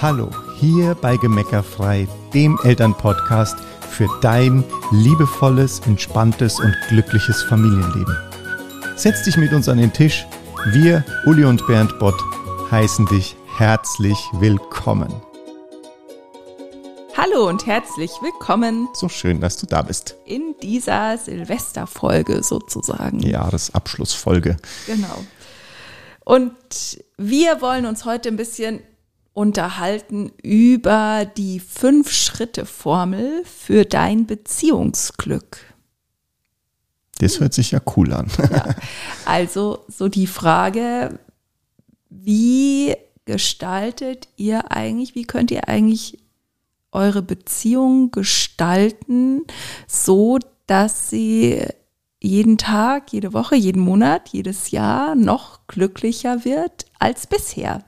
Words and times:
Hallo, 0.00 0.30
hier 0.60 0.94
bei 0.94 1.16
Gemeckerfrei, 1.16 2.06
dem 2.32 2.56
Elternpodcast 2.62 3.58
für 3.90 4.08
dein 4.20 4.62
liebevolles, 4.92 5.80
entspanntes 5.80 6.60
und 6.60 6.72
glückliches 6.88 7.42
Familienleben. 7.42 8.16
Setz 8.94 9.24
dich 9.24 9.36
mit 9.36 9.52
uns 9.52 9.68
an 9.68 9.78
den 9.78 9.92
Tisch. 9.92 10.24
Wir, 10.66 11.04
Uli 11.26 11.44
und 11.44 11.66
Bernd 11.66 11.98
Bott, 11.98 12.14
heißen 12.70 13.06
dich 13.06 13.34
herzlich 13.56 14.16
willkommen. 14.34 15.12
Hallo 17.16 17.48
und 17.48 17.66
herzlich 17.66 18.12
willkommen. 18.22 18.86
So 18.94 19.08
schön, 19.08 19.40
dass 19.40 19.56
du 19.56 19.66
da 19.66 19.82
bist. 19.82 20.14
In 20.24 20.54
dieser 20.62 21.18
Silvesterfolge 21.18 22.44
sozusagen. 22.44 23.18
Jahresabschlussfolge. 23.18 24.58
Genau. 24.86 25.24
Und 26.24 26.54
wir 27.16 27.60
wollen 27.60 27.84
uns 27.84 28.04
heute 28.04 28.28
ein 28.28 28.36
bisschen 28.36 28.80
unterhalten 29.32 30.32
über 30.42 31.24
die 31.24 31.60
Fünf-Schritte-Formel 31.60 33.44
für 33.44 33.84
dein 33.84 34.26
Beziehungsglück. 34.26 35.58
Das 37.18 37.40
hört 37.40 37.54
sich 37.54 37.72
ja 37.72 37.80
cool 37.96 38.12
an. 38.12 38.30
ja. 38.50 38.74
Also 39.24 39.84
so 39.88 40.08
die 40.08 40.26
Frage, 40.26 41.18
wie 42.08 42.94
gestaltet 43.24 44.28
ihr 44.36 44.72
eigentlich, 44.72 45.14
wie 45.14 45.24
könnt 45.24 45.50
ihr 45.50 45.68
eigentlich 45.68 46.18
eure 46.92 47.22
Beziehung 47.22 48.10
gestalten, 48.10 49.42
so 49.86 50.38
dass 50.66 51.10
sie 51.10 51.62
jeden 52.20 52.58
Tag, 52.58 53.12
jede 53.12 53.32
Woche, 53.32 53.54
jeden 53.54 53.80
Monat, 53.80 54.30
jedes 54.30 54.70
Jahr 54.70 55.14
noch 55.14 55.66
glücklicher 55.66 56.44
wird 56.44 56.86
als 56.98 57.26
bisher. 57.26 57.84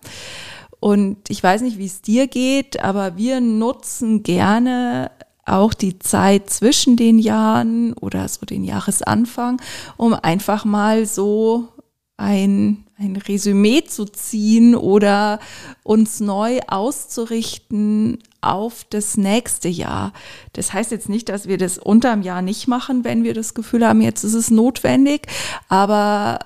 Und 0.80 1.18
ich 1.28 1.42
weiß 1.42 1.60
nicht, 1.60 1.78
wie 1.78 1.86
es 1.86 2.00
dir 2.00 2.26
geht, 2.26 2.82
aber 2.82 3.16
wir 3.16 3.40
nutzen 3.40 4.22
gerne 4.22 5.10
auch 5.44 5.74
die 5.74 5.98
Zeit 5.98 6.48
zwischen 6.50 6.96
den 6.96 7.18
Jahren 7.18 7.92
oder 7.94 8.26
so 8.28 8.46
den 8.46 8.64
Jahresanfang, 8.64 9.60
um 9.96 10.14
einfach 10.14 10.64
mal 10.64 11.06
so 11.06 11.68
ein, 12.16 12.84
ein 12.98 13.16
Resümee 13.16 13.82
zu 13.84 14.04
ziehen 14.04 14.74
oder 14.74 15.40
uns 15.82 16.20
neu 16.20 16.60
auszurichten 16.66 18.18
auf 18.42 18.84
das 18.88 19.16
nächste 19.16 19.68
Jahr. 19.68 20.12
Das 20.52 20.72
heißt 20.72 20.90
jetzt 20.90 21.08
nicht, 21.08 21.28
dass 21.28 21.48
wir 21.48 21.58
das 21.58 21.78
unterm 21.78 22.22
Jahr 22.22 22.42
nicht 22.42 22.68
machen, 22.68 23.04
wenn 23.04 23.24
wir 23.24 23.34
das 23.34 23.54
Gefühl 23.54 23.86
haben, 23.86 24.02
jetzt 24.02 24.22
ist 24.24 24.34
es 24.34 24.50
notwendig, 24.50 25.26
aber 25.68 26.40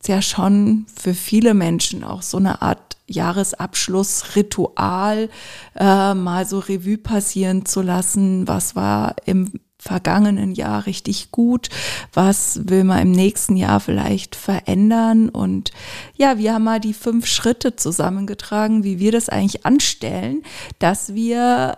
es 0.00 0.08
ja 0.08 0.20
schon 0.22 0.86
für 0.94 1.14
viele 1.14 1.54
Menschen 1.54 2.04
auch 2.04 2.22
so 2.22 2.36
eine 2.38 2.62
Art 2.62 2.96
Jahresabschlussritual 3.06 5.28
äh, 5.74 6.14
mal 6.14 6.46
so 6.46 6.60
Revue 6.60 6.96
passieren 6.96 7.66
zu 7.66 7.82
lassen. 7.82 8.48
Was 8.48 8.74
war 8.76 9.16
im 9.26 9.52
vergangenen 9.78 10.52
Jahr 10.52 10.86
richtig 10.86 11.32
gut? 11.32 11.68
Was 12.12 12.68
will 12.68 12.84
man 12.84 13.00
im 13.00 13.10
nächsten 13.10 13.56
Jahr 13.56 13.80
vielleicht 13.80 14.36
verändern? 14.36 15.28
Und 15.28 15.72
ja, 16.16 16.38
wir 16.38 16.54
haben 16.54 16.64
mal 16.64 16.80
die 16.80 16.94
fünf 16.94 17.26
Schritte 17.26 17.76
zusammengetragen, 17.76 18.84
wie 18.84 19.00
wir 19.00 19.12
das 19.12 19.28
eigentlich 19.28 19.66
anstellen, 19.66 20.44
dass 20.78 21.14
wir 21.14 21.76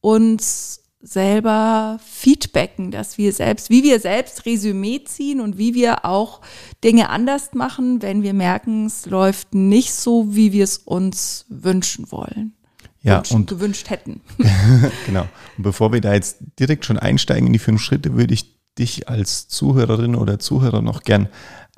uns 0.00 0.80
selber 1.00 2.00
feedbacken, 2.04 2.90
dass 2.90 3.18
wir 3.18 3.32
selbst, 3.32 3.70
wie 3.70 3.84
wir 3.84 4.00
selbst 4.00 4.46
Resümee 4.46 5.04
ziehen 5.04 5.40
und 5.40 5.56
wie 5.56 5.74
wir 5.74 6.04
auch 6.04 6.40
Dinge 6.82 7.08
anders 7.10 7.54
machen, 7.54 8.02
wenn 8.02 8.22
wir 8.22 8.34
merken, 8.34 8.86
es 8.86 9.06
läuft 9.06 9.54
nicht 9.54 9.92
so, 9.94 10.34
wie 10.34 10.52
wir 10.52 10.64
es 10.64 10.78
uns 10.78 11.46
wünschen 11.48 12.10
wollen. 12.10 12.54
Ja, 13.00 13.22
und 13.30 13.48
gewünscht 13.48 13.90
hätten. 13.90 14.20
genau. 15.06 15.28
Und 15.56 15.62
bevor 15.62 15.92
wir 15.92 16.00
da 16.00 16.14
jetzt 16.14 16.38
direkt 16.58 16.84
schon 16.84 16.98
einsteigen 16.98 17.46
in 17.46 17.52
die 17.52 17.60
fünf 17.60 17.80
Schritte, 17.80 18.14
würde 18.16 18.34
ich 18.34 18.58
dich 18.76 19.08
als 19.08 19.48
Zuhörerin 19.48 20.16
oder 20.16 20.38
Zuhörer 20.38 20.82
noch 20.82 21.02
gern 21.02 21.28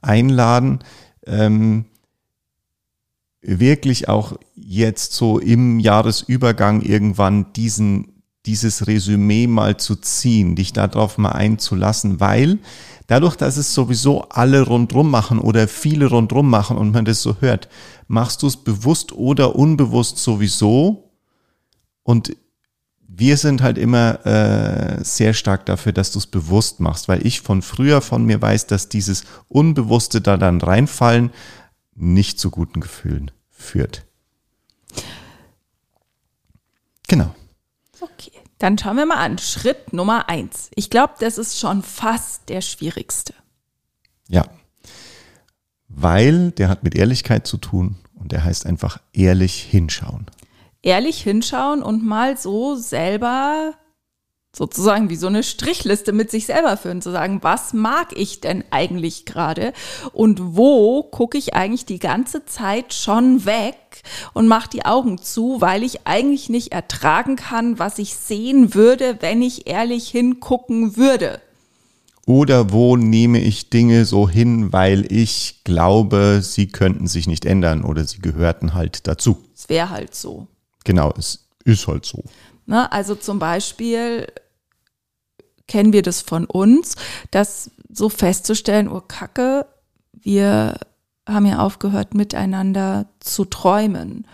einladen, 0.01 0.81
ähm, 1.27 1.85
wirklich 3.43 4.09
auch 4.09 4.39
jetzt 4.55 5.13
so 5.13 5.39
im 5.39 5.79
Jahresübergang 5.79 6.83
irgendwann 6.83 7.53
diesen 7.53 8.20
dieses 8.47 8.87
Resümee 8.87 9.47
mal 9.47 9.77
zu 9.77 9.97
ziehen, 9.97 10.57
dich 10.57 10.73
darauf 10.73 11.19
mal 11.19 11.33
einzulassen, 11.33 12.21
weil 12.21 12.59
dadurch, 13.07 13.37
dass 13.37 13.57
es 13.57 13.75
sowieso 13.75 14.23
alle 14.31 14.63
rundrum 14.63 15.11
machen 15.11 15.39
oder 15.39 15.69
viele 15.69 16.07
rundrum 16.07 16.49
machen 16.49 16.79
und 16.79 16.93
man 16.93 17.05
das 17.05 17.23
so 17.23 17.37
hört, 17.41 17.69
machst 18.09 18.43
du 18.43 18.47
es 18.47 18.57
bewusst 18.57 19.13
oder 19.13 19.57
unbewusst 19.57 20.19
sowieso 20.19 21.11
und 22.03 22.35
wir 23.13 23.37
sind 23.37 23.61
halt 23.61 23.77
immer 23.77 24.25
äh, 24.25 25.05
sehr 25.05 25.35
stark 25.35 25.67
dafür, 25.67 25.93
dass 25.93 26.11
du 26.11 26.19
es 26.19 26.27
bewusst 26.27 26.81
machst, 26.81 27.09
weil 27.09 27.27
ich 27.27 27.43
von 27.43 27.61
früher 27.61 28.01
von 28.01 28.25
mir 28.25 28.41
weiß, 28.41 28.67
dass 28.67 28.89
dieses 28.89 29.25
Unbewusste 29.49 30.23
da 30.23 30.39
dann 30.39 30.61
reinfallen 30.61 31.31
nicht 31.95 32.41
zu 32.41 32.51
guten 32.51 32.81
Gefühlen 32.81 33.31
führt. 33.51 34.07
Genau. 37.09 37.35
Okay, 38.01 38.33
dann 38.59 38.79
schauen 38.79 38.97
wir 38.97 39.07
mal 39.07 39.17
an. 39.17 39.39
Schritt 39.39 39.93
Nummer 39.93 40.29
eins. 40.29 40.71
Ich 40.75 40.91
glaube, 40.91 41.15
das 41.21 41.39
ist 41.39 41.59
schon 41.59 41.83
fast 41.83 42.49
der 42.49 42.61
schwierigste. 42.61 43.35
Ja, 44.29 44.47
weil 45.91 46.53
der 46.53 46.69
hat 46.69 46.83
mit 46.85 46.95
Ehrlichkeit 46.95 47.47
zu 47.47 47.59
tun 47.59 47.97
und 48.15 48.33
der 48.33 48.45
heißt 48.45 48.65
einfach 48.65 48.99
ehrlich 49.13 49.63
hinschauen. 49.63 50.27
Ehrlich 50.83 51.23
hinschauen 51.23 51.83
und 51.83 52.07
mal 52.07 52.39
so 52.39 52.77
selber 52.77 53.75
sozusagen 54.53 55.11
wie 55.11 55.17
so 55.17 55.29
eine 55.29 55.43
Strichliste 55.43 56.13
mit 56.13 56.31
sich 56.31 56.47
selber 56.47 56.77
führen, 56.77 57.03
zu 57.03 57.13
sagen, 57.13 57.39
was 57.43 57.73
mag 57.73 58.09
ich 58.17 58.41
denn 58.41 58.65
eigentlich 58.71 59.25
gerade 59.25 59.73
und 60.13 60.57
wo 60.57 61.05
gucke 61.05 61.39
ich 61.39 61.55
eigentlich 61.55 61.87
die 61.87 62.01
ganze 62.01 62.45
Zeit 62.45 62.93
schon 62.93 63.45
weg 63.45 64.03
und 64.33 64.49
mache 64.49 64.71
die 64.71 64.85
Augen 64.85 65.19
zu, 65.19 65.61
weil 65.61 65.85
ich 65.85 66.07
eigentlich 66.07 66.49
nicht 66.49 66.73
ertragen 66.73 67.37
kann, 67.37 67.79
was 67.79 67.99
ich 67.99 68.15
sehen 68.15 68.75
würde, 68.75 69.19
wenn 69.21 69.41
ich 69.41 69.69
ehrlich 69.69 70.09
hingucken 70.09 70.97
würde. 70.97 71.41
Oder 72.27 72.71
wo 72.71 72.97
nehme 72.97 73.41
ich 73.41 73.71
Dinge 73.71 74.05
so 74.05 74.29
hin, 74.29 74.73
weil 74.73 75.11
ich 75.11 75.65
glaube, 75.65 76.41
sie 76.43 76.69
könnten 76.69 77.07
sich 77.09 77.27
nicht 77.27 77.45
ändern 77.45 77.83
oder 77.83 78.05
sie 78.05 78.19
gehörten 78.19 78.75
halt 78.75 79.07
dazu. 79.07 79.39
Es 79.57 79.69
wäre 79.69 79.91
halt 79.91 80.15
so. 80.15 80.47
Genau, 80.85 81.13
es 81.17 81.49
ist 81.65 81.87
halt 81.89 82.05
so. 82.07 82.23
Ne, 82.67 82.91
also 82.93 83.15
zum 83.15 83.39
Beispiel 83.39 84.27
kennen 85.67 85.93
wir 85.93 86.03
das 86.03 86.21
von 86.21 86.47
uns, 86.47 86.97
dass 87.31 87.71
so 87.89 88.09
festzustellen, 88.09 88.89
oh 88.89 89.01
Kacke, 89.07 89.67
wir 90.13 90.79
haben 91.29 91.47
ja 91.47 91.61
aufgehört, 91.61 92.15
miteinander 92.15 93.07
zu 93.21 93.45
träumen. 93.45 94.27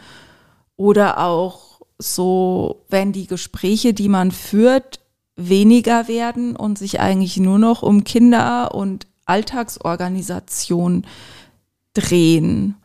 Oder 0.76 1.20
auch 1.20 1.81
so, 1.98 2.84
wenn 2.88 3.12
die 3.12 3.26
Gespräche, 3.26 3.94
die 3.94 4.09
man 4.09 4.31
führt, 4.31 5.00
weniger 5.37 6.08
werden 6.08 6.56
und 6.56 6.78
sich 6.78 7.00
eigentlich 7.00 7.37
nur 7.37 7.58
noch 7.58 7.82
um 7.82 8.04
Kinder 8.04 8.75
und 8.75 9.06
Alltagsorganisation 9.26 11.06
drehen. 11.94 12.76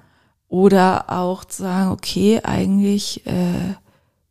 Oder 0.48 1.10
auch 1.10 1.46
zu 1.46 1.64
sagen, 1.64 1.92
okay, 1.92 2.42
eigentlich, 2.44 3.26
äh, 3.26 3.76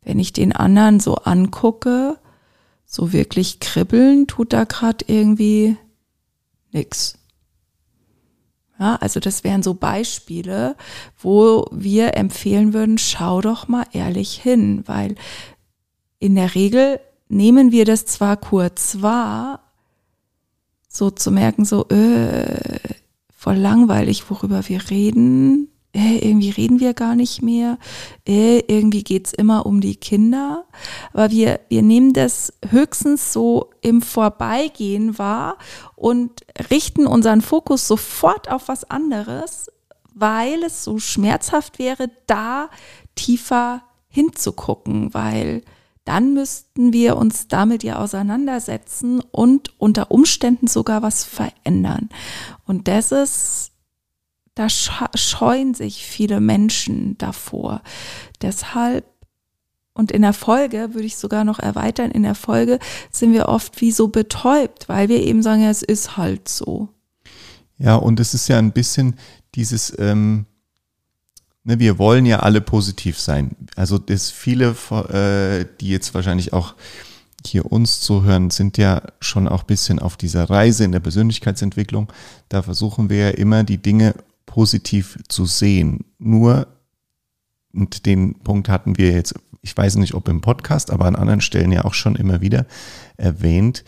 wenn 0.03 0.19
ich 0.19 0.33
den 0.33 0.53
anderen 0.53 0.99
so 0.99 1.15
angucke, 1.15 2.17
so 2.85 3.13
wirklich 3.13 3.59
kribbeln 3.59 4.27
tut 4.27 4.53
da 4.53 4.65
gerade 4.65 5.05
irgendwie 5.07 5.77
nix. 6.71 7.17
Ja, 8.79 8.95
also 8.95 9.19
das 9.19 9.43
wären 9.43 9.61
so 9.61 9.75
Beispiele, 9.75 10.75
wo 11.17 11.67
wir 11.71 12.17
empfehlen 12.17 12.73
würden, 12.73 12.97
schau 12.97 13.39
doch 13.41 13.67
mal 13.67 13.85
ehrlich 13.91 14.33
hin, 14.33 14.83
weil 14.87 15.15
in 16.17 16.35
der 16.35 16.55
Regel 16.55 16.99
nehmen 17.29 17.71
wir 17.71 17.85
das 17.85 18.05
zwar 18.05 18.37
kurz 18.37 19.01
wahr, 19.01 19.71
so 20.89 21.11
zu 21.11 21.31
merken, 21.31 21.63
so, 21.63 21.87
äh, 21.89 22.79
voll 23.31 23.55
langweilig, 23.55 24.29
worüber 24.29 24.67
wir 24.67 24.89
reden, 24.89 25.70
äh, 25.93 26.19
irgendwie 26.19 26.51
reden 26.51 26.79
wir 26.79 26.93
gar 26.93 27.15
nicht 27.15 27.41
mehr, 27.41 27.77
äh, 28.27 28.59
irgendwie 28.59 29.03
geht's 29.03 29.33
immer 29.33 29.65
um 29.65 29.81
die 29.81 29.95
Kinder. 29.95 30.65
Aber 31.13 31.31
wir, 31.31 31.59
wir 31.69 31.81
nehmen 31.81 32.13
das 32.13 32.53
höchstens 32.69 33.33
so 33.33 33.71
im 33.81 34.01
Vorbeigehen 34.01 35.17
wahr 35.17 35.57
und 35.95 36.41
richten 36.69 37.07
unseren 37.07 37.41
Fokus 37.41 37.87
sofort 37.87 38.49
auf 38.49 38.67
was 38.67 38.89
anderes, 38.89 39.69
weil 40.13 40.63
es 40.63 40.83
so 40.83 40.99
schmerzhaft 40.99 41.77
wäre, 41.77 42.09
da 42.27 42.69
tiefer 43.15 43.83
hinzugucken, 44.07 45.13
weil 45.13 45.63
dann 46.05 46.33
müssten 46.33 46.93
wir 46.93 47.15
uns 47.17 47.47
damit 47.47 47.83
ja 47.83 47.99
auseinandersetzen 47.99 49.21
und 49.31 49.79
unter 49.79 50.09
Umständen 50.09 50.67
sogar 50.67 51.01
was 51.03 51.23
verändern. 51.23 52.09
Und 52.65 52.87
das 52.87 53.11
ist 53.11 53.70
da 54.55 54.67
scheuen 54.69 55.73
sich 55.73 56.05
viele 56.05 56.41
Menschen 56.41 57.17
davor. 57.17 57.81
Deshalb 58.41 59.05
und 59.93 60.11
in 60.11 60.21
der 60.21 60.33
Folge, 60.33 60.93
würde 60.93 61.05
ich 61.05 61.17
sogar 61.17 61.43
noch 61.43 61.59
erweitern, 61.59 62.11
in 62.11 62.23
der 62.23 62.35
Folge 62.35 62.79
sind 63.11 63.33
wir 63.33 63.49
oft 63.49 63.81
wie 63.81 63.91
so 63.91 64.07
betäubt, 64.07 64.87
weil 64.87 65.09
wir 65.09 65.21
eben 65.21 65.43
sagen, 65.43 65.63
ja, 65.63 65.69
es 65.69 65.83
ist 65.83 66.15
halt 66.15 66.47
so. 66.47 66.89
Ja, 67.77 67.95
und 67.95 68.19
es 68.19 68.33
ist 68.33 68.47
ja 68.47 68.57
ein 68.57 68.71
bisschen 68.71 69.15
dieses, 69.53 69.93
ähm, 69.99 70.45
ne, 71.63 71.79
wir 71.79 71.99
wollen 71.99 72.25
ja 72.25 72.39
alle 72.39 72.61
positiv 72.61 73.19
sein. 73.19 73.55
Also 73.75 73.97
das 73.97 74.31
viele, 74.31 74.75
äh, 74.91 75.65
die 75.81 75.89
jetzt 75.89 76.13
wahrscheinlich 76.13 76.53
auch 76.53 76.75
hier 77.45 77.71
uns 77.71 78.01
zuhören, 78.01 78.49
sind 78.49 78.77
ja 78.77 79.01
schon 79.19 79.47
auch 79.47 79.63
bisschen 79.63 79.99
auf 79.99 80.15
dieser 80.15 80.49
Reise 80.49 80.83
in 80.83 80.91
der 80.91 80.99
Persönlichkeitsentwicklung. 80.99 82.11
Da 82.49 82.61
versuchen 82.61 83.09
wir 83.09 83.17
ja 83.17 83.29
immer 83.31 83.63
die 83.63 83.79
Dinge 83.79 84.13
positiv 84.51 85.17
zu 85.29 85.45
sehen. 85.45 86.03
Nur, 86.19 86.67
und 87.73 88.05
den 88.05 88.37
Punkt 88.39 88.67
hatten 88.67 88.97
wir 88.97 89.13
jetzt, 89.13 89.33
ich 89.61 89.75
weiß 89.75 89.95
nicht, 89.95 90.13
ob 90.13 90.27
im 90.27 90.41
Podcast, 90.41 90.91
aber 90.91 91.05
an 91.05 91.15
anderen 91.15 91.39
Stellen 91.39 91.71
ja 91.71 91.85
auch 91.85 91.93
schon 91.93 92.17
immer 92.17 92.41
wieder 92.41 92.65
erwähnt, 93.15 93.85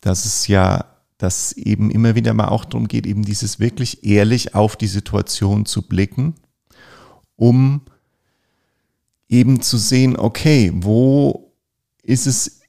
dass 0.00 0.24
es 0.24 0.46
ja, 0.46 0.84
dass 1.18 1.52
eben 1.52 1.90
immer 1.90 2.14
wieder 2.14 2.32
mal 2.32 2.46
auch 2.48 2.64
darum 2.64 2.86
geht, 2.86 3.06
eben 3.06 3.24
dieses 3.24 3.58
wirklich 3.58 4.04
ehrlich 4.04 4.54
auf 4.54 4.76
die 4.76 4.86
Situation 4.86 5.66
zu 5.66 5.82
blicken, 5.82 6.34
um 7.34 7.80
eben 9.28 9.62
zu 9.62 9.78
sehen, 9.78 10.16
okay, 10.16 10.70
wo 10.74 11.52
ist 12.04 12.28
es 12.28 12.60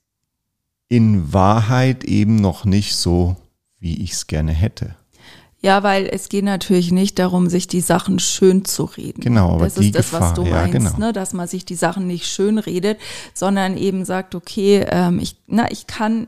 in 0.87 1.31
Wahrheit 1.31 2.05
eben 2.05 2.37
noch 2.37 2.65
nicht 2.65 2.95
so, 2.95 3.35
wie 3.79 4.01
ich 4.01 4.13
es 4.13 4.25
gerne 4.25 4.51
hätte. 4.51 4.95
Ja, 5.65 5.81
weil 5.81 6.05
es 6.05 6.29
geht 6.29 6.45
natürlich 6.45 6.91
nicht 6.91 7.17
darum, 7.17 7.49
sich 7.49 7.67
die 7.67 7.81
Sachen 7.81 8.19
schön 8.19 8.65
zu 8.65 8.83
reden. 8.83 9.21
Genau, 9.21 9.53
aber 9.53 9.65
das 9.65 9.73
die 9.73 9.87
ist 9.87 9.95
das, 9.95 10.11
Gefahr, 10.11 10.21
was 10.21 10.33
du 10.35 10.43
ja, 10.43 10.51
meinst, 10.51 10.73
genau. 10.73 11.07
ne? 11.07 11.11
dass 11.11 11.33
man 11.33 11.47
sich 11.47 11.65
die 11.65 11.73
Sachen 11.73 12.05
nicht 12.05 12.27
schön 12.27 12.59
redet, 12.59 12.99
sondern 13.33 13.75
eben 13.75 14.05
sagt, 14.05 14.35
okay, 14.35 14.85
ähm, 14.87 15.17
ich, 15.17 15.37
na, 15.47 15.71
ich 15.71 15.87
kann 15.87 16.27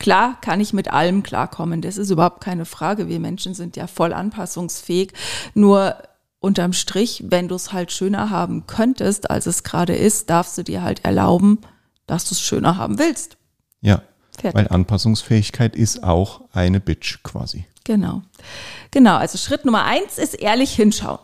Klar 0.00 0.40
kann 0.40 0.60
ich 0.60 0.72
mit 0.72 0.90
allem 0.90 1.22
klarkommen, 1.22 1.82
das 1.82 1.98
ist 1.98 2.10
überhaupt 2.10 2.40
keine 2.42 2.64
Frage. 2.64 3.08
Wir 3.08 3.20
Menschen 3.20 3.54
sind 3.54 3.76
ja 3.76 3.86
voll 3.86 4.12
anpassungsfähig. 4.12 5.12
Nur 5.54 5.94
unterm 6.40 6.72
Strich, 6.72 7.22
wenn 7.28 7.46
du 7.46 7.54
es 7.54 7.72
halt 7.72 7.92
schöner 7.92 8.30
haben 8.30 8.66
könntest, 8.66 9.30
als 9.30 9.46
es 9.46 9.62
gerade 9.62 9.94
ist, 9.94 10.30
darfst 10.30 10.58
du 10.58 10.64
dir 10.64 10.82
halt 10.82 11.04
erlauben, 11.04 11.58
dass 12.06 12.28
du 12.28 12.34
es 12.34 12.40
schöner 12.40 12.76
haben 12.76 12.98
willst. 12.98 13.36
Ja, 13.82 14.02
Fertig. 14.36 14.54
weil 14.58 14.66
Anpassungsfähigkeit 14.66 15.76
ist 15.76 16.02
auch 16.02 16.40
eine 16.52 16.80
Bitch 16.80 17.22
quasi. 17.22 17.66
Genau. 17.88 18.20
Genau, 18.90 19.16
also 19.16 19.38
Schritt 19.38 19.64
Nummer 19.64 19.84
eins 19.84 20.18
ist 20.18 20.34
ehrlich 20.34 20.72
hinschauen. 20.74 21.20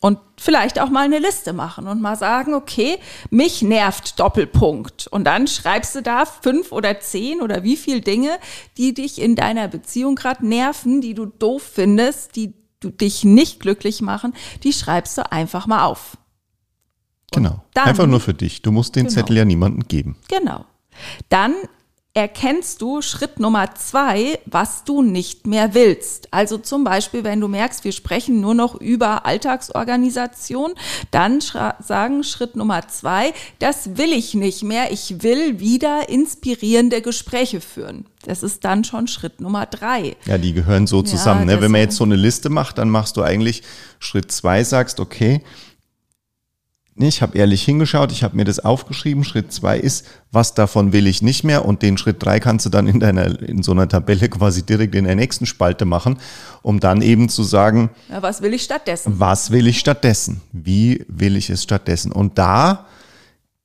Und 0.00 0.18
vielleicht 0.36 0.80
auch 0.80 0.90
mal 0.90 1.04
eine 1.04 1.20
Liste 1.20 1.52
machen 1.52 1.86
und 1.86 2.02
mal 2.02 2.16
sagen, 2.16 2.52
okay, 2.52 2.98
mich 3.30 3.62
nervt 3.62 4.18
Doppelpunkt. 4.18 5.06
Und 5.06 5.22
dann 5.22 5.46
schreibst 5.46 5.94
du 5.94 6.02
da 6.02 6.24
fünf 6.24 6.72
oder 6.72 6.98
zehn 6.98 7.40
oder 7.42 7.62
wie 7.62 7.76
viel 7.76 8.00
Dinge, 8.00 8.38
die 8.76 8.92
dich 8.92 9.22
in 9.22 9.36
deiner 9.36 9.68
Beziehung 9.68 10.16
gerade 10.16 10.44
nerven, 10.44 11.00
die 11.00 11.14
du 11.14 11.26
doof 11.26 11.62
findest, 11.62 12.34
die 12.34 12.52
du 12.80 12.90
dich 12.90 13.24
nicht 13.24 13.60
glücklich 13.60 14.02
machen, 14.02 14.34
die 14.64 14.72
schreibst 14.72 15.16
du 15.16 15.30
einfach 15.30 15.68
mal 15.68 15.84
auf. 15.84 16.18
genau. 17.32 17.62
Dann, 17.72 17.86
einfach 17.86 18.06
nur 18.06 18.20
für 18.20 18.34
dich. 18.34 18.62
Du 18.62 18.72
musst 18.72 18.96
den 18.96 19.04
genau. 19.04 19.14
Zettel 19.14 19.36
ja 19.36 19.44
niemandem 19.44 19.86
geben. 19.86 20.16
Genau. 20.26 20.64
Dann 21.28 21.54
erkennst 22.16 22.80
du 22.80 23.02
Schritt 23.02 23.38
Nummer 23.40 23.74
zwei, 23.74 24.38
was 24.46 24.84
du 24.84 25.02
nicht 25.02 25.46
mehr 25.46 25.74
willst. 25.74 26.32
Also 26.32 26.56
zum 26.56 26.82
Beispiel, 26.82 27.24
wenn 27.24 27.42
du 27.42 27.46
merkst, 27.46 27.84
wir 27.84 27.92
sprechen 27.92 28.40
nur 28.40 28.54
noch 28.54 28.74
über 28.80 29.26
Alltagsorganisation, 29.26 30.72
dann 31.10 31.42
sagen 31.42 32.24
Schritt 32.24 32.56
Nummer 32.56 32.88
zwei, 32.88 33.34
das 33.58 33.98
will 33.98 34.14
ich 34.14 34.32
nicht 34.32 34.62
mehr. 34.62 34.92
Ich 34.92 35.22
will 35.22 35.60
wieder 35.60 36.08
inspirierende 36.08 37.02
Gespräche 37.02 37.60
führen. 37.60 38.06
Das 38.24 38.42
ist 38.42 38.64
dann 38.64 38.82
schon 38.82 39.08
Schritt 39.08 39.42
Nummer 39.42 39.66
drei. 39.66 40.16
Ja, 40.24 40.38
die 40.38 40.54
gehören 40.54 40.86
so 40.86 41.02
zusammen. 41.02 41.48
Ja, 41.48 41.56
ne? 41.56 41.60
Wenn 41.60 41.70
man 41.70 41.82
jetzt 41.82 41.96
so 41.96 42.04
eine 42.04 42.16
Liste 42.16 42.48
macht, 42.48 42.78
dann 42.78 42.88
machst 42.88 43.18
du 43.18 43.22
eigentlich 43.22 43.62
Schritt 43.98 44.32
zwei, 44.32 44.64
sagst, 44.64 45.00
okay, 45.00 45.42
ich 46.98 47.20
habe 47.20 47.36
ehrlich 47.36 47.62
hingeschaut, 47.62 48.10
ich 48.10 48.22
habe 48.24 48.36
mir 48.36 48.44
das 48.44 48.58
aufgeschrieben. 48.58 49.22
Schritt 49.22 49.52
zwei 49.52 49.78
ist, 49.78 50.06
was 50.32 50.54
davon 50.54 50.92
will 50.92 51.06
ich 51.06 51.20
nicht 51.20 51.44
mehr. 51.44 51.66
Und 51.66 51.82
den 51.82 51.98
Schritt 51.98 52.24
drei 52.24 52.40
kannst 52.40 52.64
du 52.64 52.70
dann 52.70 52.86
in 52.86 53.00
deiner, 53.00 53.40
in 53.42 53.62
so 53.62 53.72
einer 53.72 53.86
Tabelle 53.86 54.28
quasi 54.30 54.62
direkt 54.62 54.94
in 54.94 55.04
der 55.04 55.14
nächsten 55.14 55.44
Spalte 55.44 55.84
machen, 55.84 56.18
um 56.62 56.80
dann 56.80 57.02
eben 57.02 57.28
zu 57.28 57.42
sagen, 57.42 57.90
ja, 58.08 58.22
was 58.22 58.40
will 58.40 58.54
ich 58.54 58.62
stattdessen? 58.62 59.20
Was 59.20 59.50
will 59.50 59.66
ich 59.66 59.78
stattdessen? 59.78 60.40
Wie 60.52 61.04
will 61.08 61.36
ich 61.36 61.50
es 61.50 61.62
stattdessen? 61.62 62.12
Und 62.12 62.38
da 62.38 62.86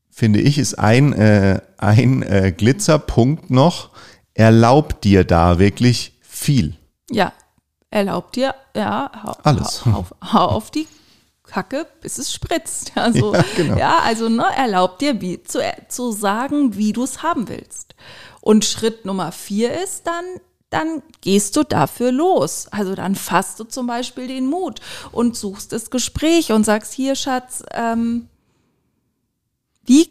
finde 0.09 0.41
ich, 0.41 0.57
ist 0.57 0.77
ein, 0.77 1.13
äh, 1.13 1.61
ein 1.77 2.23
äh, 2.23 2.51
Glitzerpunkt 2.55 3.49
noch, 3.49 3.91
erlaubt 4.33 5.05
dir 5.05 5.23
da 5.23 5.57
wirklich 5.57 6.19
viel. 6.21 6.75
Ja, 7.09 7.31
erlaubt 7.89 8.35
dir, 8.35 8.55
ja, 8.75 9.09
hau, 9.23 9.37
alles. 9.43 9.85
Hau, 9.85 10.05
hau, 10.21 10.33
hau 10.33 10.45
auf 10.47 10.69
die 10.69 10.85
Kacke, 11.51 11.85
bis 12.01 12.17
es 12.17 12.33
spritzt. 12.33 12.93
Also, 13.01 13.33
ja, 13.33 13.45
genau. 13.55 13.77
ja 13.77 13.99
also 13.99 14.29
ne, 14.29 14.45
erlaubt 14.55 15.01
dir 15.01 15.19
wie, 15.21 15.43
zu, 15.43 15.59
zu 15.89 16.11
sagen, 16.11 16.77
wie 16.77 16.93
du 16.93 17.03
es 17.03 17.23
haben 17.23 17.49
willst. 17.49 17.95
Und 18.39 18.63
Schritt 18.65 19.05
Nummer 19.05 19.31
vier 19.31 19.81
ist 19.83 20.07
dann, 20.07 20.25
dann 20.69 21.03
gehst 21.21 21.55
du 21.57 21.63
dafür 21.63 22.11
los. 22.11 22.67
Also 22.71 22.95
dann 22.95 23.15
fasst 23.15 23.59
du 23.59 23.65
zum 23.65 23.87
Beispiel 23.87 24.27
den 24.27 24.47
Mut 24.47 24.79
und 25.11 25.35
suchst 25.35 25.73
das 25.73 25.89
Gespräch 25.89 26.51
und 26.51 26.63
sagst, 26.63 26.93
hier 26.93 27.15
Schatz, 27.15 27.63
ähm, 27.71 28.27
wie 29.85 30.09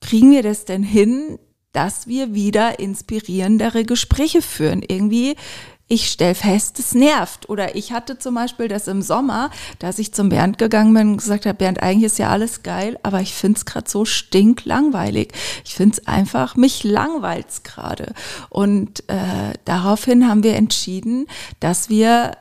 kriegen 0.00 0.30
wir 0.30 0.42
das 0.42 0.64
denn 0.64 0.82
hin, 0.82 1.38
dass 1.72 2.06
wir 2.06 2.34
wieder 2.34 2.78
inspirierendere 2.78 3.84
Gespräche 3.84 4.42
führen? 4.42 4.82
Irgendwie 4.86 5.36
ich 5.88 6.10
stelle 6.10 6.34
fest, 6.34 6.78
es 6.78 6.94
nervt. 6.94 7.48
Oder 7.48 7.74
ich 7.74 7.92
hatte 7.92 8.18
zum 8.18 8.34
Beispiel 8.34 8.68
das 8.68 8.88
im 8.88 9.00
Sommer, 9.00 9.50
dass 9.78 9.98
ich 9.98 10.12
zum 10.12 10.28
Bernd 10.28 10.58
gegangen 10.58 10.92
bin 10.92 11.12
und 11.12 11.16
gesagt 11.16 11.46
habe, 11.46 11.56
Bernd, 11.56 11.82
eigentlich 11.82 12.04
ist 12.04 12.18
ja 12.18 12.28
alles 12.28 12.62
geil, 12.62 12.98
aber 13.02 13.20
ich 13.20 13.34
finde 13.34 13.56
es 13.56 13.64
gerade 13.64 13.88
so 13.88 14.04
stinklangweilig. 14.04 15.32
Ich 15.64 15.74
finde 15.74 15.96
es 15.96 16.06
einfach, 16.06 16.56
mich 16.56 16.84
langweilt's 16.84 17.62
gerade. 17.62 18.12
Und 18.50 19.08
äh, 19.08 19.54
daraufhin 19.64 20.28
haben 20.28 20.42
wir 20.42 20.56
entschieden, 20.56 21.26
dass 21.60 21.88
wir 21.88 22.36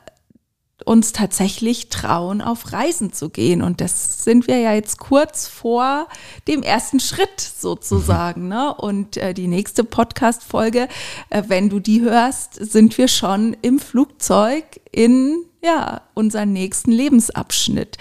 uns 0.87 1.11
tatsächlich 1.11 1.89
trauen, 1.89 2.41
auf 2.41 2.71
Reisen 2.71 3.11
zu 3.11 3.29
gehen. 3.29 3.61
Und 3.61 3.81
das 3.81 4.23
sind 4.23 4.47
wir 4.47 4.57
ja 4.57 4.73
jetzt 4.73 4.99
kurz 4.99 5.47
vor 5.47 6.07
dem 6.47 6.63
ersten 6.63 7.01
Schritt 7.01 7.41
sozusagen. 7.41 8.43
Mhm. 8.43 8.49
Ne? 8.49 8.73
Und 8.73 9.17
äh, 9.17 9.33
die 9.33 9.47
nächste 9.47 9.83
Podcast-Folge, 9.83 10.87
äh, 11.29 11.43
wenn 11.47 11.69
du 11.69 11.79
die 11.79 12.01
hörst, 12.01 12.53
sind 12.53 12.97
wir 12.97 13.09
schon 13.09 13.55
im 13.61 13.79
Flugzeug 13.79 14.63
in 14.91 15.43
ja, 15.61 16.01
unseren 16.13 16.53
nächsten 16.53 16.91
Lebensabschnitt. 16.91 17.97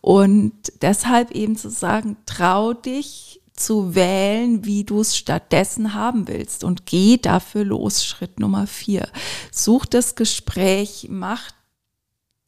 Und 0.00 0.54
deshalb 0.80 1.32
eben 1.32 1.56
zu 1.56 1.70
sagen, 1.70 2.16
trau 2.24 2.72
dich 2.72 3.40
zu 3.52 3.96
wählen, 3.96 4.64
wie 4.64 4.84
du 4.84 5.00
es 5.00 5.16
stattdessen 5.16 5.94
haben 5.94 6.28
willst 6.28 6.62
und 6.62 6.86
geh 6.86 7.16
dafür 7.16 7.64
los. 7.64 8.04
Schritt 8.04 8.38
Nummer 8.38 8.68
vier. 8.68 9.08
Such 9.50 9.86
das 9.86 10.14
Gespräch, 10.14 11.08
mach 11.10 11.50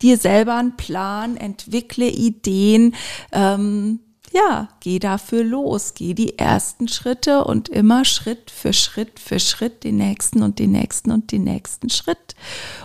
dir 0.02 0.16
selber 0.16 0.56
einen 0.56 0.76
Plan, 0.76 1.36
entwickle 1.36 2.08
Ideen, 2.08 2.94
ähm, 3.32 4.00
ja, 4.32 4.68
geh 4.78 5.00
dafür 5.00 5.42
los, 5.42 5.94
geh 5.94 6.14
die 6.14 6.38
ersten 6.38 6.86
Schritte 6.86 7.44
und 7.44 7.68
immer 7.68 8.04
Schritt 8.04 8.50
für 8.50 8.72
Schritt 8.72 9.18
für 9.18 9.40
Schritt 9.40 9.82
den 9.82 9.96
nächsten 9.96 10.42
und 10.42 10.58
den 10.60 10.70
nächsten 10.70 11.10
und 11.10 11.32
den 11.32 11.44
nächsten 11.44 11.90
Schritt. 11.90 12.36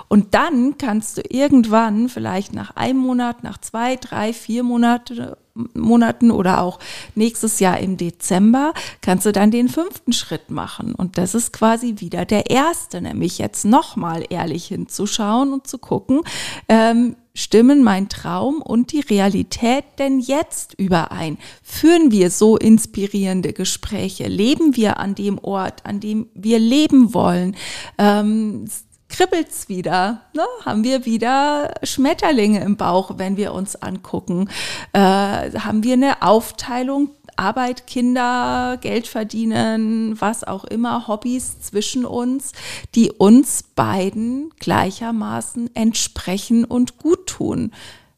Und 0.07 0.33
dann 0.33 0.77
kannst 0.77 1.17
du 1.17 1.21
irgendwann, 1.29 2.09
vielleicht 2.09 2.53
nach 2.53 2.75
einem 2.75 2.99
Monat, 2.99 3.43
nach 3.43 3.59
zwei, 3.59 3.95
drei, 3.95 4.33
vier 4.33 4.63
Monate, 4.63 5.37
Monaten 5.73 6.31
oder 6.31 6.61
auch 6.61 6.79
nächstes 7.15 7.59
Jahr 7.59 7.79
im 7.79 7.97
Dezember, 7.97 8.73
kannst 9.01 9.25
du 9.25 9.31
dann 9.31 9.51
den 9.51 9.69
fünften 9.69 10.13
Schritt 10.13 10.51
machen. 10.51 10.93
Und 10.93 11.17
das 11.17 11.33
ist 11.33 11.53
quasi 11.53 11.95
wieder 11.97 12.25
der 12.25 12.49
erste, 12.49 13.01
nämlich 13.01 13.37
jetzt 13.37 13.65
nochmal 13.65 14.25
ehrlich 14.29 14.65
hinzuschauen 14.65 15.53
und 15.53 15.67
zu 15.67 15.77
gucken, 15.77 16.21
ähm, 16.69 17.15
Stimmen 17.37 17.83
mein 17.83 18.07
Traum 18.07 18.61
und 18.61 18.93
die 18.93 19.01
Realität 19.01 19.83
denn 19.99 20.21
jetzt 20.21 20.73
überein? 20.75 21.37
Führen 21.61 22.09
wir 22.09 22.31
so 22.31 22.55
inspirierende 22.55 23.51
Gespräche? 23.51 24.29
Leben 24.29 24.77
wir 24.77 24.99
an 24.99 25.15
dem 25.15 25.37
Ort, 25.39 25.85
an 25.85 25.99
dem 25.99 26.29
wir 26.33 26.59
leben 26.59 27.13
wollen? 27.13 27.57
Ähm, 27.97 28.65
kribbelt's 29.09 29.69
wieder, 29.69 30.21
ne? 30.33 30.43
haben 30.65 30.83
wir 30.83 31.05
wieder 31.05 31.73
Schmetterlinge 31.83 32.61
im 32.61 32.75
Bauch, 32.75 33.11
wenn 33.17 33.37
wir 33.37 33.53
uns 33.53 33.75
angucken, 33.75 34.49
äh, 34.93 34.99
haben 34.99 35.83
wir 35.83 35.93
eine 35.93 36.21
Aufteilung 36.21 37.11
Arbeit, 37.37 37.87
Kinder, 37.87 38.77
Geld 38.79 39.07
verdienen, 39.07 40.19
was 40.19 40.43
auch 40.43 40.63
immer, 40.63 41.07
Hobbys 41.07 41.59
zwischen 41.59 42.05
uns, 42.05 42.53
die 42.95 43.11
uns 43.11 43.63
beiden 43.63 44.51
gleichermaßen 44.59 45.75
entsprechen 45.75 46.65
und 46.65 46.97
gut 46.97 47.27
tun. 47.27 47.71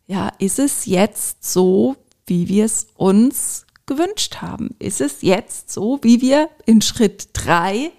Ja, 0.05 0.31
ist 0.39 0.59
es 0.59 0.85
jetzt 0.85 1.51
so, 1.51 1.95
wie 2.27 2.47
wir 2.47 2.65
es 2.65 2.87
uns 2.95 3.65
gewünscht 3.85 4.37
haben? 4.41 4.75
Ist 4.79 5.01
es 5.01 5.21
jetzt 5.21 5.71
so, 5.71 5.99
wie 6.01 6.21
wir 6.21 6.49
in 6.65 6.81
Schritt 6.81 7.29
drei 7.33 7.91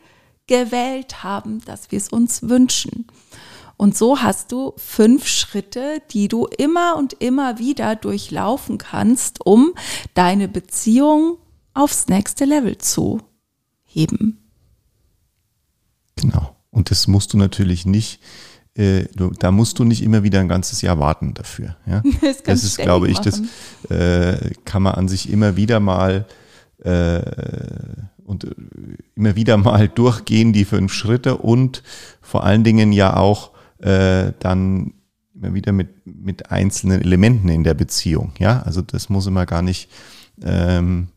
gewählt 0.49 1.23
haben, 1.23 1.61
dass 1.65 1.93
wir 1.93 1.99
es 1.99 2.09
uns 2.09 2.43
wünschen? 2.43 3.07
Und 3.79 3.97
so 3.97 4.21
hast 4.21 4.51
du 4.51 4.75
fünf 4.77 5.29
Schritte, 5.29 6.03
die 6.11 6.27
du 6.27 6.47
immer 6.47 6.97
und 6.97 7.13
immer 7.15 7.59
wieder 7.61 7.95
durchlaufen 7.95 8.77
kannst, 8.77 9.47
um 9.47 9.73
deine 10.15 10.49
Beziehung 10.49 11.39
aufs 11.75 12.09
nächste 12.09 12.45
Level 12.45 12.77
zu 12.79 13.21
heben. 13.85 14.51
Genau. 16.17 16.57
Und 16.71 16.91
das 16.91 17.07
musst 17.07 17.33
du 17.33 17.39
natürlich 17.39 17.87
nicht, 17.87 18.21
äh, 18.75 19.05
du, 19.15 19.31
da 19.31 19.53
musst 19.53 19.79
du 19.79 19.85
nicht 19.85 20.03
immer 20.03 20.25
wieder 20.25 20.41
ein 20.41 20.49
ganzes 20.49 20.83
Jahr 20.83 20.99
warten 20.99 21.35
dafür. 21.35 21.77
Ja? 21.87 22.03
Das, 22.21 22.43
das 22.43 22.65
ist, 22.65 22.79
glaube 22.79 23.09
ich, 23.09 23.19
machen. 23.19 23.49
das 23.87 23.97
äh, 23.97 24.55
kann 24.65 24.83
man 24.83 24.95
an 24.95 25.07
sich 25.07 25.31
immer 25.31 25.55
wieder 25.55 25.79
mal 25.79 26.27
äh, 26.83 27.21
und 28.29 28.45
äh, 28.45 28.51
immer 29.15 29.35
wieder 29.37 29.57
mal 29.57 29.89
durchgehen, 29.89 30.53
die 30.53 30.65
fünf 30.65 30.93
Schritte 30.93 31.39
und 31.39 31.83
vor 32.21 32.45
allen 32.45 32.63
Dingen 32.63 32.93
ja 32.93 33.17
auch 33.17 33.51
äh, 33.79 34.33
dann 34.39 34.93
immer 35.35 35.55
wieder 35.55 35.73
mit, 35.73 36.07
mit 36.07 36.51
einzelnen 36.51 37.01
Elementen 37.01 37.49
in 37.49 37.65
der 37.65 37.75
Beziehung. 37.75 38.33
Ja, 38.39 38.63
also 38.63 38.83
das 38.83 39.09
muss 39.09 39.27
immer 39.27 39.47
gar 39.47 39.63
nicht, 39.63 39.91
ähm, 40.43 41.09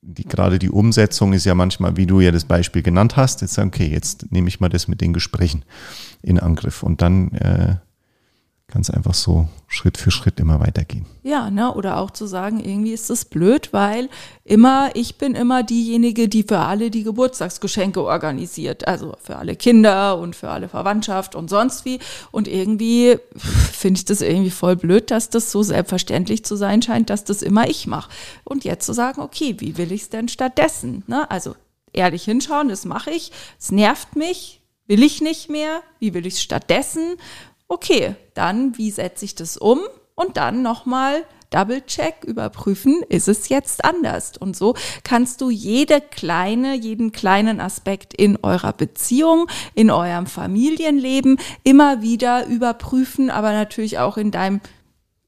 die, 0.00 0.24
gerade 0.24 0.58
die 0.58 0.70
Umsetzung 0.70 1.32
ist 1.32 1.44
ja 1.44 1.54
manchmal, 1.54 1.96
wie 1.96 2.06
du 2.06 2.20
ja 2.20 2.32
das 2.32 2.44
Beispiel 2.44 2.82
genannt 2.82 3.16
hast, 3.16 3.42
jetzt 3.42 3.54
sagen, 3.54 3.68
okay, 3.68 3.88
jetzt 3.88 4.32
nehme 4.32 4.48
ich 4.48 4.60
mal 4.60 4.70
das 4.70 4.88
mit 4.88 5.00
den 5.00 5.12
Gesprächen 5.12 5.64
in 6.22 6.40
Angriff 6.40 6.82
und 6.82 7.02
dann 7.02 7.32
äh, 7.32 7.76
es 8.76 8.90
einfach 8.90 9.14
so 9.14 9.48
Schritt 9.66 9.96
für 9.96 10.10
Schritt 10.10 10.38
immer 10.40 10.60
weitergehen. 10.60 11.06
Ja, 11.22 11.50
ne? 11.50 11.72
oder 11.74 11.98
auch 11.98 12.10
zu 12.10 12.26
sagen, 12.26 12.60
irgendwie 12.60 12.92
ist 12.92 13.08
das 13.08 13.24
blöd, 13.24 13.72
weil 13.72 14.10
immer, 14.44 14.90
ich 14.94 15.16
bin 15.16 15.34
immer 15.34 15.62
diejenige, 15.62 16.28
die 16.28 16.42
für 16.42 16.58
alle 16.58 16.90
die 16.90 17.02
Geburtstagsgeschenke 17.02 18.02
organisiert. 18.02 18.86
Also 18.86 19.14
für 19.22 19.36
alle 19.36 19.56
Kinder 19.56 20.18
und 20.18 20.36
für 20.36 20.50
alle 20.50 20.68
Verwandtschaft 20.68 21.34
und 21.34 21.48
sonst 21.48 21.86
wie. 21.86 21.98
Und 22.30 22.46
irgendwie 22.46 23.18
finde 23.72 23.98
ich 23.98 24.04
das 24.04 24.20
irgendwie 24.20 24.50
voll 24.50 24.76
blöd, 24.76 25.10
dass 25.10 25.30
das 25.30 25.50
so 25.50 25.62
selbstverständlich 25.62 26.44
zu 26.44 26.54
sein 26.54 26.82
scheint, 26.82 27.08
dass 27.08 27.24
das 27.24 27.40
immer 27.40 27.68
ich 27.68 27.86
mache. 27.86 28.10
Und 28.44 28.64
jetzt 28.64 28.84
zu 28.84 28.92
sagen, 28.92 29.22
okay, 29.22 29.56
wie 29.58 29.78
will 29.78 29.92
ich 29.92 30.02
es 30.02 30.08
denn 30.10 30.28
stattdessen? 30.28 31.04
Ne? 31.06 31.30
Also 31.30 31.54
ehrlich 31.94 32.24
hinschauen, 32.24 32.68
das 32.68 32.84
mache 32.84 33.10
ich. 33.10 33.32
Es 33.58 33.70
nervt 33.70 34.14
mich, 34.14 34.60
will 34.86 35.02
ich 35.02 35.22
nicht 35.22 35.48
mehr. 35.48 35.82
Wie 36.00 36.12
will 36.12 36.26
ich 36.26 36.34
es 36.34 36.42
stattdessen? 36.42 37.16
Okay, 37.68 38.16
dann 38.34 38.76
wie 38.76 38.90
setze 38.90 39.24
ich 39.24 39.34
das 39.34 39.56
um? 39.56 39.80
Und 40.14 40.36
dann 40.36 40.62
nochmal 40.62 41.24
Double-Check, 41.50 42.24
überprüfen, 42.24 43.02
ist 43.08 43.28
es 43.28 43.48
jetzt 43.48 43.84
anders? 43.84 44.32
Und 44.38 44.56
so 44.56 44.74
kannst 45.02 45.40
du 45.40 45.48
jede 45.48 46.00
kleine, 46.00 46.74
jeden 46.74 47.12
kleinen 47.12 47.60
Aspekt 47.60 48.12
in 48.12 48.38
eurer 48.42 48.72
Beziehung, 48.72 49.46
in 49.74 49.90
eurem 49.90 50.26
Familienleben 50.26 51.38
immer 51.64 52.02
wieder 52.02 52.46
überprüfen, 52.46 53.30
aber 53.30 53.52
natürlich 53.52 53.98
auch 53.98 54.18
in 54.18 54.30
deinem 54.30 54.60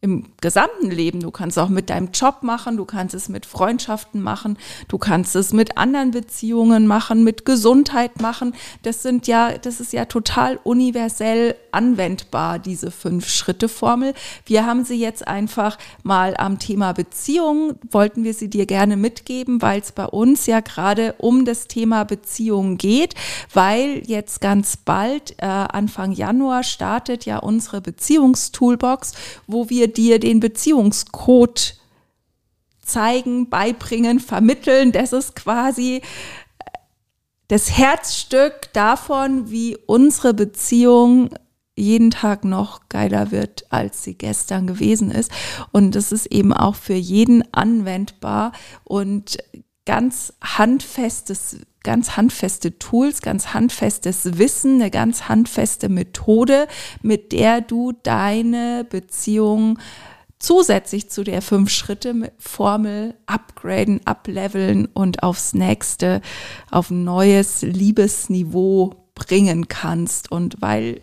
im 0.02 0.24
gesamten 0.40 0.90
Leben. 0.90 1.20
Du 1.20 1.30
kannst 1.30 1.58
auch 1.58 1.68
mit 1.68 1.90
deinem 1.90 2.10
Job 2.12 2.42
machen, 2.42 2.78
du 2.78 2.86
kannst 2.86 3.14
es 3.14 3.28
mit 3.28 3.44
Freundschaften 3.44 4.22
machen, 4.22 4.56
du 4.88 4.96
kannst 4.96 5.36
es 5.36 5.52
mit 5.52 5.76
anderen 5.76 6.10
Beziehungen 6.10 6.86
machen, 6.86 7.22
mit 7.22 7.44
Gesundheit 7.44 8.18
machen. 8.20 8.54
Das 8.82 9.02
sind 9.02 9.26
ja, 9.26 9.58
das 9.58 9.78
ist 9.78 9.92
ja 9.92 10.06
total 10.06 10.58
universell 10.64 11.54
anwendbar, 11.70 12.58
diese 12.58 12.90
Fünf-Schritte-Formel. 12.90 14.14
Wir 14.46 14.64
haben 14.64 14.84
sie 14.84 14.98
jetzt 14.98 15.28
einfach 15.28 15.76
mal 16.02 16.34
am 16.38 16.58
Thema 16.58 16.92
Beziehung, 16.92 17.74
wollten 17.90 18.24
wir 18.24 18.32
sie 18.32 18.48
dir 18.48 18.64
gerne 18.64 18.96
mitgeben, 18.96 19.60
weil 19.60 19.80
es 19.80 19.92
bei 19.92 20.06
uns 20.06 20.46
ja 20.46 20.60
gerade 20.60 21.14
um 21.18 21.44
das 21.44 21.66
Thema 21.66 22.04
Beziehung 22.04 22.78
geht, 22.78 23.14
weil 23.52 24.02
jetzt 24.06 24.40
ganz 24.40 24.78
bald, 24.78 25.32
äh, 25.38 25.44
Anfang 25.44 26.12
Januar, 26.12 26.62
startet 26.62 27.26
ja 27.26 27.38
unsere 27.38 27.82
Beziehungstoolbox, 27.82 29.12
wo 29.46 29.68
wir 29.68 29.89
dir 29.90 30.18
den 30.18 30.40
Beziehungscode 30.40 31.76
zeigen, 32.82 33.48
beibringen, 33.48 34.20
vermitteln. 34.20 34.92
Das 34.92 35.12
ist 35.12 35.36
quasi 35.36 35.96
äh, 35.96 36.00
das 37.48 37.76
Herzstück 37.76 38.72
davon, 38.72 39.50
wie 39.50 39.76
unsere 39.86 40.34
Beziehung 40.34 41.30
jeden 41.76 42.10
Tag 42.10 42.44
noch 42.44 42.88
geiler 42.88 43.30
wird, 43.30 43.64
als 43.70 44.04
sie 44.04 44.14
gestern 44.14 44.66
gewesen 44.66 45.10
ist. 45.10 45.30
Und 45.72 45.94
das 45.94 46.12
ist 46.12 46.26
eben 46.26 46.52
auch 46.52 46.74
für 46.74 46.94
jeden 46.94 47.42
anwendbar 47.54 48.52
und 48.84 49.38
ganz 49.86 50.34
handfestes, 50.42 51.58
ganz 51.82 52.16
handfeste 52.16 52.78
Tools, 52.78 53.22
ganz 53.22 53.54
handfestes 53.54 54.38
Wissen, 54.38 54.80
eine 54.80 54.90
ganz 54.90 55.28
handfeste 55.28 55.88
Methode, 55.88 56.68
mit 57.02 57.32
der 57.32 57.60
du 57.60 57.92
deine 58.02 58.86
Beziehung 58.88 59.78
zusätzlich 60.38 61.10
zu 61.10 61.22
der 61.22 61.42
Fünf-Schritte-Formel 61.42 63.14
upgraden, 63.26 64.00
upleveln 64.06 64.86
und 64.86 65.22
aufs 65.22 65.54
nächste, 65.54 66.22
auf 66.70 66.90
ein 66.90 67.04
neues 67.04 67.62
Liebesniveau 67.62 68.94
bringen 69.14 69.68
kannst. 69.68 70.32
Und 70.32 70.60
weil 70.60 71.02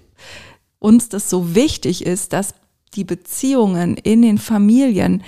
uns 0.79 1.09
das 1.09 1.29
so 1.29 1.55
wichtig 1.55 2.05
ist, 2.05 2.33
dass 2.33 2.55
die 2.95 3.03
Beziehungen 3.03 3.95
in 3.95 4.21
den 4.21 4.37
Familien 4.37 5.23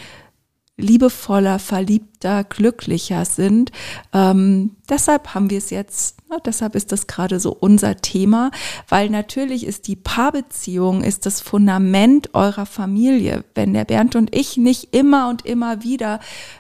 liebevoller, 0.80 1.60
verliebter, 1.60 2.44
glücklicher 2.44 3.26
sind. 3.26 3.72
Ähm, 4.14 4.76
deshalb 4.90 5.34
haben 5.34 5.50
wir 5.50 5.58
es 5.58 5.70
jetzt, 5.70 6.18
na, 6.30 6.38
deshalb 6.40 6.76
ist 6.76 6.92
das 6.92 7.08
gerade 7.08 7.40
so 7.40 7.52
unser 7.52 7.98
Thema, 7.98 8.52
weil 8.88 9.10
natürlich 9.10 9.66
ist 9.66 9.88
die 9.88 9.96
Paarbeziehung, 9.96 11.04
ist 11.04 11.26
das 11.26 11.42
Fundament 11.42 12.34
eurer 12.34 12.66
Familie. 12.66 13.44
Wenn 13.56 13.74
der 13.74 13.86
Bernd 13.86 14.16
und 14.16 14.36
ich 14.36 14.58
nicht 14.58 14.96
immer 14.96 15.30
und 15.30 15.46
immer 15.46 15.84
wieder 15.84 16.20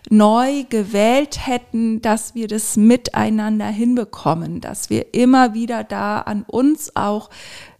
neu 0.09 0.63
gewählt 0.69 1.45
hätten, 1.47 2.01
dass 2.01 2.35
wir 2.35 2.47
das 2.47 2.77
miteinander 2.77 3.67
hinbekommen, 3.67 4.61
dass 4.61 4.89
wir 4.89 5.13
immer 5.13 5.53
wieder 5.53 5.83
da 5.83 6.19
an 6.19 6.43
uns 6.47 6.95
auch 6.95 7.29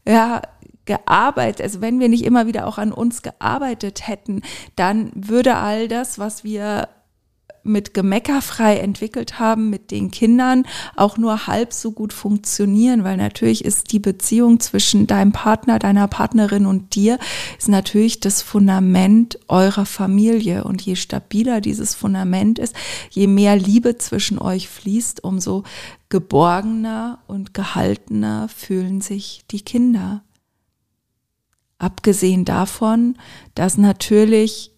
ja, 0.08 0.41
gearbeitet, 0.86 1.62
also 1.62 1.81
wenn 1.81 2.00
wir 2.00 2.09
nicht 2.09 2.25
immer 2.25 2.48
wieder 2.48 2.67
auch 2.67 2.77
an 2.77 2.91
uns 2.91 3.21
gearbeitet 3.21 4.07
hätten, 4.07 4.41
dann 4.75 5.12
würde 5.13 5.55
all 5.55 5.88
das, 5.88 6.17
was 6.17 6.43
wir 6.43 6.88
mit 7.63 7.93
Gemeckerfrei 7.93 8.77
entwickelt 8.77 9.39
haben 9.39 9.69
mit 9.69 9.91
den 9.91 10.12
Kindern 10.12 10.65
auch 10.95 11.17
nur 11.17 11.48
halb 11.48 11.74
so 11.74 11.91
gut 11.91 12.13
funktionieren, 12.13 13.03
weil 13.03 13.17
natürlich 13.17 13.63
ist 13.65 13.91
die 13.91 14.00
Beziehung 14.00 14.59
zwischen 14.59 15.07
deinem 15.07 15.31
Partner, 15.31 15.79
deiner 15.79 16.07
Partnerin 16.07 16.65
und 16.65 16.95
dir 16.95 17.19
ist 17.57 17.69
natürlich 17.69 18.19
das 18.19 18.41
Fundament 18.41 19.39
eurer 19.48 19.86
Familie 19.86 20.63
und 20.63 20.81
je 20.81 20.95
stabiler 20.95 21.62
dieses 21.62 21.95
Fundament 21.95 22.59
ist, 22.59 22.75
je 23.09 23.27
mehr 23.27 23.55
Liebe 23.55 23.98
zwischen 23.98 24.39
euch 24.39 24.67
fließt, 24.69 25.24
umso 25.24 25.63
geborgener 26.09 27.19
und 27.27 27.53
gehaltener 27.53 28.50
fühlen 28.50 29.01
sich 29.01 29.43
die 29.51 29.62
Kinder. 29.62 30.24
Abgesehen 31.79 32.43
davon, 32.43 33.15
dass 33.55 33.77
natürlich, 33.77 34.71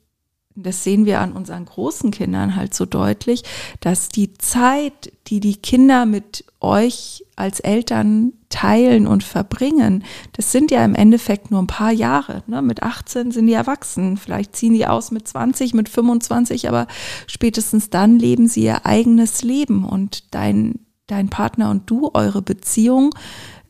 das 0.53 0.84
sehen 0.84 1.05
wir 1.05 1.20
an 1.20 1.34
unseren 1.34 1.65
großen 1.65 2.12
Kindern 2.12 2.55
halt 2.55 2.75
so 2.75 2.86
deutlich, 2.86 3.43
dass 3.79 4.10
die 4.10 4.34
Zeit, 4.36 5.12
die 5.25 5.39
die 5.39 5.55
Kinder 5.55 6.05
mit 6.05 6.46
euch 6.60 7.25
als 7.36 7.60
Eltern 7.60 8.34
teilen 8.50 9.08
und 9.08 9.24
verbringen, 9.24 10.03
das 10.34 10.51
sind 10.51 10.70
ja 10.70 10.86
im 10.86 10.93
Endeffekt 10.93 11.50
nur 11.50 11.63
ein 11.63 11.67
paar 11.67 11.91
Jahre. 11.91 12.43
Ne? 12.46 12.62
Mit 12.62 12.84
18 12.84 13.31
sind 13.31 13.48
die 13.48 13.53
erwachsen, 13.53 14.17
vielleicht 14.17 14.55
ziehen 14.55 14.75
die 14.75 14.86
aus 14.86 15.10
mit 15.10 15.27
20, 15.27 15.74
mit 15.74 15.89
25, 15.89 16.70
aber 16.70 16.86
spätestens 17.25 17.89
dann 17.89 18.20
leben 18.20 18.48
sie 18.48 18.65
ihr 18.65 18.86
eigenes 18.86 19.41
Leben 19.41 19.86
und 19.86 20.36
dein, 20.36 20.81
dein 21.08 21.29
Partner 21.29 21.72
und 21.72 21.89
du, 21.89 22.12
eure 22.13 22.43
Beziehung 22.43 23.15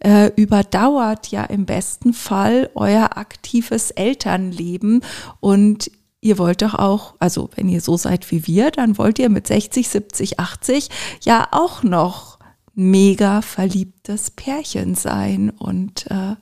äh, 0.03 0.31
überdauert 0.35 1.27
ja 1.27 1.43
im 1.43 1.65
besten 1.65 2.13
Fall 2.13 2.69
euer 2.75 3.17
aktives 3.17 3.91
Elternleben 3.91 5.03
und 5.39 5.91
ihr 6.21 6.37
wollt 6.37 6.61
doch 6.61 6.75
auch, 6.75 7.15
also 7.19 7.49
wenn 7.55 7.69
ihr 7.69 7.81
so 7.81 7.97
seid 7.97 8.29
wie 8.31 8.45
wir, 8.47 8.71
dann 8.71 8.97
wollt 8.97 9.19
ihr 9.19 9.29
mit 9.29 9.47
60, 9.47 9.89
70, 9.89 10.39
80 10.39 10.89
ja 11.23 11.47
auch 11.51 11.83
noch 11.83 12.39
mega 12.73 13.41
verliebtes 13.41 14.31
Pärchen 14.31 14.95
sein 14.95 15.49
und 15.49 16.09
äh, 16.09 16.35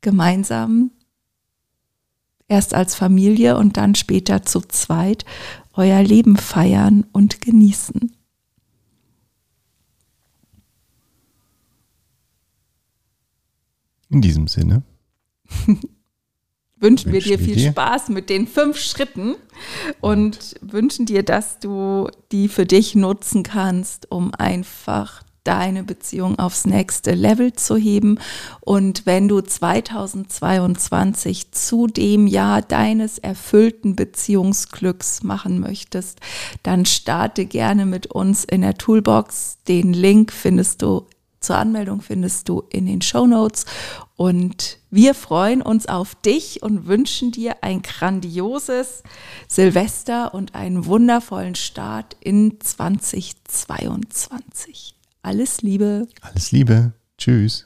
gemeinsam 0.00 0.90
erst 2.48 2.74
als 2.74 2.94
Familie 2.94 3.56
und 3.56 3.76
dann 3.76 3.94
später 3.94 4.42
zu 4.42 4.60
zweit 4.60 5.24
euer 5.74 6.02
Leben 6.02 6.36
feiern 6.36 7.06
und 7.12 7.40
genießen. 7.40 8.14
In 14.14 14.20
diesem 14.20 14.46
Sinne. 14.46 14.82
wünschen 16.76 17.12
wir 17.12 17.20
dir 17.20 17.38
viel 17.40 17.56
dir. 17.56 17.70
Spaß 17.70 18.10
mit 18.10 18.30
den 18.30 18.46
fünf 18.46 18.78
Schritten 18.78 19.34
und 20.00 20.54
wünschen 20.60 21.06
dir, 21.06 21.24
dass 21.24 21.58
du 21.58 22.06
die 22.30 22.46
für 22.46 22.64
dich 22.64 22.94
nutzen 22.94 23.42
kannst, 23.42 24.12
um 24.12 24.32
einfach 24.32 25.24
deine 25.42 25.82
Beziehung 25.82 26.38
aufs 26.38 26.64
nächste 26.64 27.12
Level 27.12 27.54
zu 27.54 27.76
heben. 27.76 28.20
Und 28.60 29.04
wenn 29.04 29.26
du 29.28 29.40
2022 29.40 31.50
zu 31.50 31.88
dem 31.88 32.28
Jahr 32.28 32.62
deines 32.62 33.18
erfüllten 33.18 33.96
Beziehungsglücks 33.96 35.24
machen 35.24 35.58
möchtest, 35.58 36.20
dann 36.62 36.86
starte 36.86 37.46
gerne 37.46 37.84
mit 37.84 38.06
uns 38.06 38.44
in 38.44 38.60
der 38.60 38.78
Toolbox. 38.78 39.58
Den 39.68 39.92
Link 39.92 40.32
findest 40.32 40.82
du 40.82 41.08
zur 41.44 41.56
Anmeldung 41.56 42.00
findest 42.00 42.48
du 42.48 42.62
in 42.70 42.86
den 42.86 43.02
Show 43.02 43.26
Notes. 43.26 43.66
Und 44.16 44.78
wir 44.90 45.14
freuen 45.14 45.62
uns 45.62 45.86
auf 45.86 46.14
dich 46.14 46.62
und 46.62 46.86
wünschen 46.86 47.32
dir 47.32 47.56
ein 47.62 47.82
grandioses 47.82 49.02
Silvester 49.48 50.34
und 50.34 50.54
einen 50.54 50.86
wundervollen 50.86 51.54
Start 51.54 52.16
in 52.20 52.58
2022. 52.60 54.94
Alles 55.22 55.62
Liebe. 55.62 56.06
Alles 56.20 56.52
Liebe. 56.52 56.92
Tschüss. 57.18 57.64